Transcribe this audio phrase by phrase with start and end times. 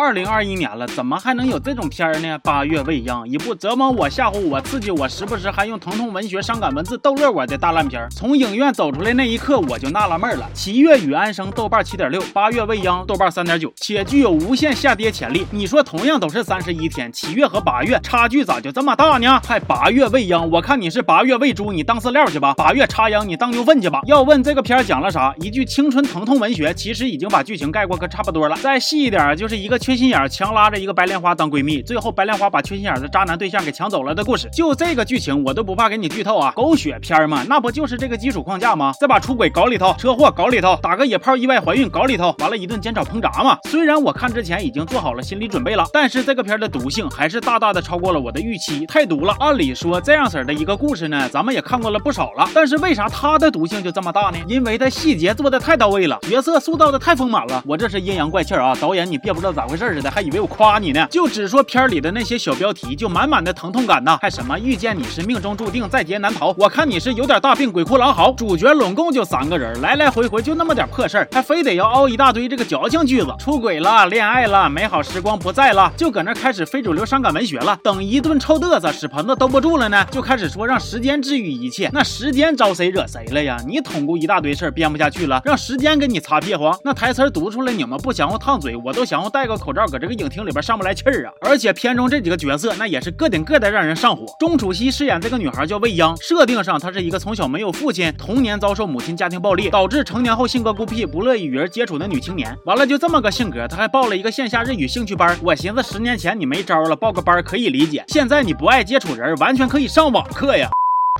[0.00, 2.38] 二零二一年了，怎么还能有这种片儿呢？
[2.38, 8.08] 八月未央，一部折磨我、吓唬我、刺激我，时不时还用疼痛文学、伤感文字逗乐我的大烂片儿。
[8.10, 10.48] 从影院走出来那一刻，我就纳了闷了。
[10.54, 15.44] 七月与安生，豆瓣七点六；八月未央，豆瓣三点九，且具有无限下跌潜力。
[15.50, 19.40] 你说同样都是三十一天，七月和八月差距咋就这么大呢？
[19.44, 24.02] 还八月未央，我看你是八月喂猪，你当饲料去吧；八月插秧，你当牛粪去吧。
[24.06, 25.34] 要问这个片儿讲了啥？
[25.40, 28.54] 一句青春疼痛文学，其实已经把剧情概括个差不多了。
[28.58, 34.46] 再细一点，就是一个缺心眼强拉着一个白莲花当闺蜜，最后白莲花把缺心眼的渣男对象给抢走了的故事。
[34.52, 36.52] 就这个剧情，我都不怕给你剧透啊！
[36.54, 38.92] 狗血片嘛，那不就是这个基础框架吗？
[39.00, 43.56] 再把出轨搞里头，车祸搞里头，打个野炮意外怀孕搞里头，完了一顿煎炒烹炸嘛。
[43.66, 49.34] 虽然我看之前已经做好了心理准备了，但是这个片的毒性还是大大的超过了我的预期，太毒了。
[49.40, 54.36] 按理说这样式的一个故事呢，咱们也看过了不少了，但是为啥它的毒性就这么大呢？
[54.48, 57.62] 因为它细节做的太到位了，角色塑造的太丰满了。
[57.66, 58.76] 我这是阴阳怪气啊！
[58.78, 61.06] 导演你别不知道咋回事事似的，还以为我夸你呢。
[61.10, 66.54] 就只说片里的那些小标题，就满满的疼痛感呐，还什么遇见你是命中注定，在劫难逃。
[66.58, 68.32] 我看你是有点大病，鬼哭狼嚎。
[68.32, 73.28] 主角拢共就三个人，来来回回就那么点破事儿，还非得要凹一大堆这个矫情句子。
[73.38, 77.78] 出轨了，恋爱了，美好时光不在了，就搁那开始非主流伤感文学了。
[77.82, 81.88] 等一顿臭嘚瑟，屎盆子兜不住了呢，就开始说让时间治愈一切。
[81.92, 83.56] 那时间招谁惹谁了呀？
[83.66, 86.70] 你捅咕一大堆事儿，编不下去了，让时间给你擦屁股。
[86.84, 91.32] 那台词读出来，你们不想要烫嘴，我都想要戴个口口罩，搁这个影厅里边上不来气儿啊！
[91.42, 94.24] 而且片中这几个角色，那也是个顶个的让人上火。
[94.40, 102.56] 钟楚曦饰演这个女孩叫未央，设定上她是一个从小没有父亲，童年遭受母亲家庭暴力，导致成年后性格孤僻，不乐意与人接触的女青年。
[102.64, 105.36] 完了就这么个性格，她还报了一个线下日语兴趣班。
[105.42, 110.70] 我寻思十年前你没招了，报个班可以理解，现在你不爱接触人，完全可以上网课呀。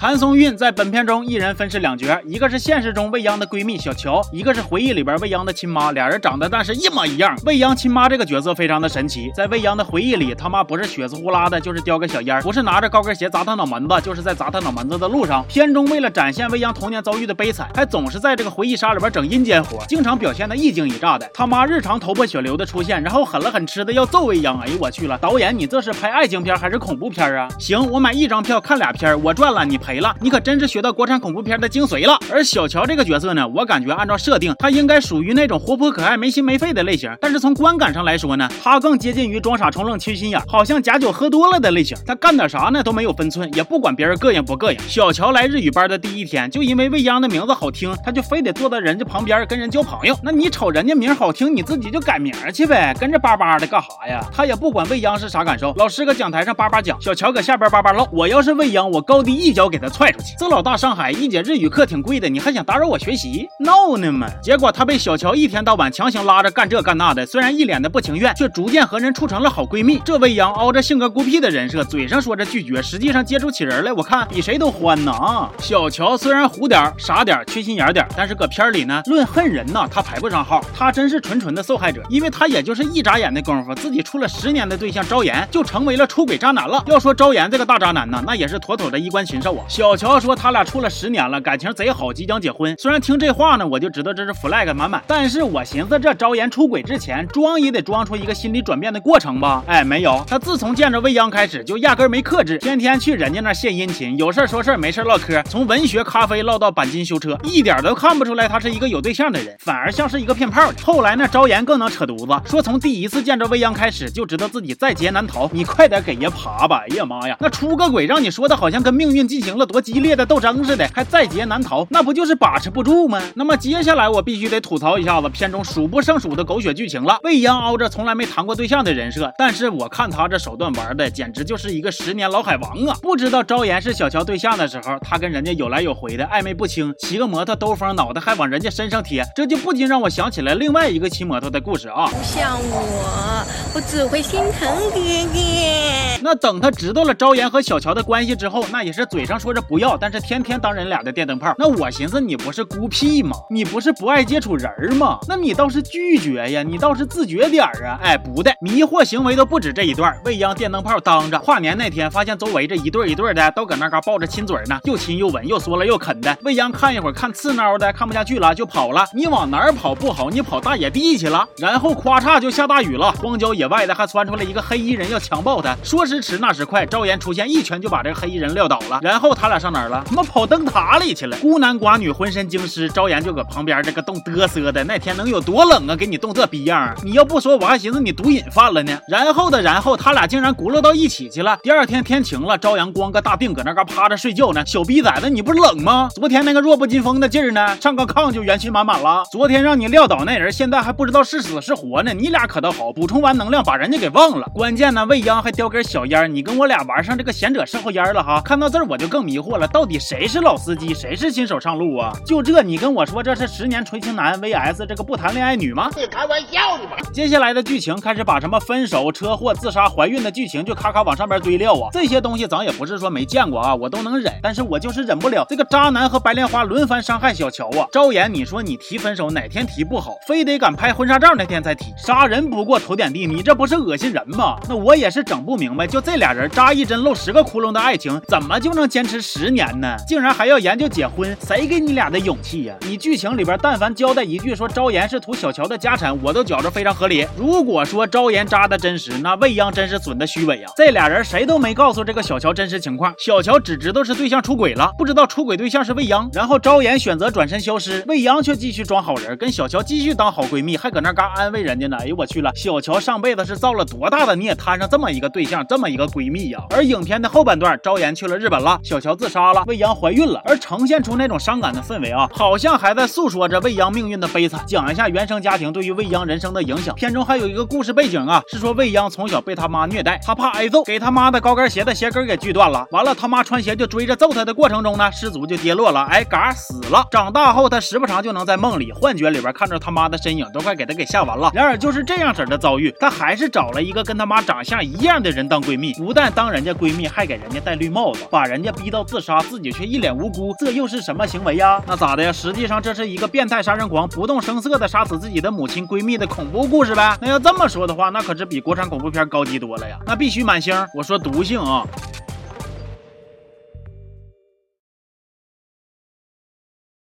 [0.00, 5.90] 谭松韵在本片中一人分饰两角，一个是现实中未央的闺蜜小乔，一个是回忆里边未央的亲妈。
[5.90, 7.36] 俩人长得但是一模一样。
[7.44, 15.44] 未央亲妈这个角色非常的神奇，在未央的回忆里，他妈不是血丝呼啦的，就是叼个小烟，不是拿着高跟鞋砸他脑门子，就是在砸他脑门子的路上。
[15.48, 21.28] 片中为了展现未央童年遭遇的悲惨，还总是在这个回忆杀里边整阴间活，经常表现的一惊一乍的。
[21.34, 24.60] 他妈日常头破血流的出现，然后狠了狠吃的要揍未央。
[24.60, 27.48] 哎呦我去了，导演你这是拍爱情片还是恐怖片啊？
[27.58, 32.18] 行，我买一张票看俩片，我赚了，你赔了，你可真是学到国产恐怖片的精髓了。
[32.30, 37.10] 而小乔这个角色呢，我感觉按照设定，她应该属于那种活泼可爱、没心没肺的类型。
[37.22, 41.96] 但是从观感上来说呢，她更接近于装傻充愣、缺心眼，好像假酒喝多了的类型。
[42.06, 44.78] 她干点啥呢都没有分寸，也不管别人膈应不膈应。
[44.86, 50.14] 小乔来日语班的第一天，就因为未央的名字好听，她就非得坐在人家旁边跟人交朋友。
[50.22, 54.22] 那你瞅人家名好听，你自己就改名去呗，跟着叭叭的干啥呀？
[54.30, 55.72] 她也不管未央是啥感受。
[55.78, 58.06] 老师搁讲台上叭叭讲，小乔搁下边叭叭唠。
[58.12, 60.34] 我要是未央，我高低一脚给给他踹出去。
[60.38, 60.58] 这老。
[60.60, 63.48] 大上海一节日语课挺贵的，你还想打扰我学习？
[63.60, 64.28] 闹呢嘛！
[64.42, 70.02] 结果他被小乔一天到晚强行拉着干这干那的，虽然一脸的不情愿，却逐渐和人处成了好闺蜜。
[70.04, 75.48] 这未央凹着性格孤僻的人设，嘴上说着拒绝，实际上接触起人来，我看比谁都欢呢啊！
[75.60, 80.60] 小乔虽然虎点傻点缺心眼点，但是搁片里呢，论恨人呢，他排不上号。
[80.76, 86.82] 他真是纯纯的受害者，因为他也就是一眨眼的功夫，自己处了十年的对象昭妍，就成为了出轨渣男了。
[86.88, 90.48] 要说昭妍这个大渣男呢，那也是妥妥的衣冠禽兽小乔说他。
[90.48, 92.74] 俩处了十年了，感情贼好，即将结婚。
[92.78, 99.62] 虽然听这话呢，我就知道这是 flag 满满，但是我寻思这昭妍出轨之前装也得装出一个心理转变的过程吧？
[99.66, 110.82] 哎，没有，他自从见着未央开始，就压根没克制，天天去人家那献殷勤，有事说事，没事唠嗑，从文学咖啡唠到钣金修车，一点都看不出来他是一个有对象的人，反而像是一个骗炮的。
[110.82, 116.82] 后来那，昭妍更能扯犊子，说从第一次见着未央开始，就知道自己在劫难逃，你快点给爷爬吧！
[116.88, 120.38] 哎呀妈呀，那出个轨让你说的好像跟命运进行了多激烈的斗。
[120.38, 123.20] 争似的，还在劫难逃，那不就是把持不住吗？
[123.34, 127.18] 那么接下来我必须得吐槽一下子片中数不胜数的狗血剧情了。
[127.24, 132.96] 未央凹着从来没谈过对象的人设，但是我看他这手段玩的简直就是一个十年老海王啊！
[133.02, 142.06] 不知道昭妍是小乔对象的时候，他跟人家有来有回的暧昧不清，骑个摩托兜风，脑袋还往人家身上贴，这就不禁让我想起了另外一个骑摩托的故事啊！
[142.06, 145.00] 不像我，我只会心疼哥
[145.34, 145.97] 哥。
[146.20, 150.18] 那等他知道了昭妍和小乔的关系之后，那也是嘴上说着不要，但是。
[150.28, 153.34] 天天当人俩的电灯泡，那我寻思你不是孤僻吗？
[153.50, 155.18] 你不是不爱接触人吗？
[155.26, 157.98] 那你倒是拒绝呀，你倒是自觉点啊！
[158.02, 160.14] 哎，不的，迷惑行为都不止这一段。
[160.24, 166.36] 未央电灯泡当着跨年那天，发现周围这一对一对的都搁那嘎抱着亲嘴呢，又亲又吻，又说了又啃的。
[166.42, 169.06] 未央看一会儿看刺挠的，看不下去了就跑了。
[169.14, 170.28] 你往哪儿跑不好？
[170.28, 171.48] 你跑大野地去了。
[171.56, 178.98] 然后咵嚓就下大雨了，荒郊野外的还窜出来一个黑衣人要强暴他，说时迟那时快，赵岩出现一拳就把这个黑衣人撂倒了。
[179.02, 180.02] 然后他俩上哪儿了？
[180.06, 181.36] 他妈跑灯塔里去了。
[181.38, 184.82] 孤男寡女浑身精湿，赵岩就搁旁边这个冻嘚瑟的。
[184.84, 185.94] 那天能有多冷啊？
[185.94, 186.94] 给你冻这逼样！
[187.04, 188.98] 你要不说，我还寻思你毒瘾犯了呢。
[189.06, 191.58] 然后的然后，他俩竟然轱辘到一起去了。
[191.62, 194.64] 第二天天晴了，朝阳光个大腚搁那嘎趴着睡觉呢。
[194.64, 196.08] 小逼崽子，你不冷吗？
[196.14, 197.76] 昨天那个弱不禁风的劲儿呢？
[197.80, 199.24] 上个炕就元气满满了。
[199.30, 202.14] 昨天让你撂倒那人，现在还不知道是死是活呢。
[202.14, 204.48] 你俩可倒好，补充完能量把人家给忘了。
[204.54, 208.40] 关键呢，未央还叼根小烟儿，你跟我俩玩上这个贤者伺候烟了哈。
[208.44, 212.12] 看到这儿我就更迷惑了，到底谁是老司机，谁是新手上路啊？
[212.24, 215.90] 就这你跟我说这是十年纯情男 vs 这个不谈恋爱女吗？
[215.96, 216.96] 你开玩笑呢吧？
[217.12, 221.88] 接下来的剧情开始把什么分手、车祸、自杀、怀孕的剧情就咔咔往上边堆料啊。
[221.92, 227.86] 这些东西咱也不是说没见过啊，我都能忍，但是我就是忍不了这个渣男和白莲花轮番伤害小乔啊。
[227.92, 234.56] 昭妍，你说你提分手哪天提不好，非得赶拍婚纱照那天才提，杀人不过头点地，你这不是恶心人吗？
[234.68, 239.96] 那我也是整不明白，就这俩人扎一针漏十个窟窿的爱情，怎么就能坚持十年呢？
[240.06, 242.74] 竟然还要研究结婚，谁给你俩的勇气呀？
[242.82, 247.26] 你剧情里边但凡交代一句说昭妍是图小乔的家产，我都觉着非常合理。
[247.36, 250.72] 如果说昭妍扎的真实，那未央真是损的虚伪啊！
[250.76, 256.28] 这俩人谁都没告诉这个小乔真实情况，小乔只知道是对象出轨了，不知道出轨对象是未央。
[256.32, 261.96] 然后昭妍选择转身消失，未央却继续装好人，跟小乔继续当好闺蜜，还搁那嘎安慰人家呢。
[262.00, 266.58] 哎呦我去了，小乔上辈子是造了多大的孽，摊上这么一个对象，这这么一个闺蜜呀！
[266.70, 276.92] 而影片的后半段，昭妍去了日本了，小乔自杀了，未央怀孕了，而呈现出那种伤感的氛围啊，好像还在诉说着未央命运的悲惨，讲一下原生家庭对于未央人生的影响。
[276.96, 282.84] 片中还有一个故事背景啊，是说未央从小被他妈虐待，他怕挨揍，给他妈的高跟鞋的鞋跟给锯断了。
[282.90, 287.06] 完了，他妈穿鞋就追着揍他的过程中呢，失足就跌落了，哎，嘎死了。
[287.08, 291.52] 长大后，他时不常就能在梦里、幻觉里边看着他妈的身影，都快给他给吓完了。
[291.54, 301.82] 然而就是这样式的遭遇，他还是找了一个跟他妈长相一样的人当闺蜜，不但当人家闺蜜，还给人家戴绿帽子，把人家逼到自杀，自己却一脸无辜，这又是什么行为呀？
[301.86, 302.32] 那咋的呀？
[302.32, 307.18] 实际上这是一个变态杀人狂不动声色的杀死自己的母亲闺蜜的恐怖故事呗。
[307.20, 309.98] 那要这么说的话，那可是比国产恐怖片高级多了呀。
[310.06, 311.86] 那必须满星，我说毒性啊。